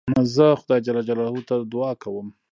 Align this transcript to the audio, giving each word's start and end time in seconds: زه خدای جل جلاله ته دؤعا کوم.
زه 0.35 0.47
خدای 0.61 0.81
جل 0.85 0.97
جلاله 1.09 1.41
ته 1.49 1.55
دؤعا 1.73 1.93
کوم. 2.01 2.27